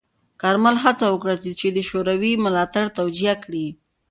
کارمل 0.41 0.75
هڅه 0.83 1.05
وکړه 1.09 1.35
چې 1.59 1.67
د 1.71 1.79
شوروي 1.89 2.33
ملاتړ 2.45 2.85
توجیه 2.99 3.33
کړي. 3.43 3.67